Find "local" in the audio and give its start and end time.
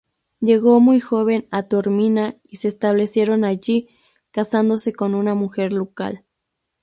5.73-6.25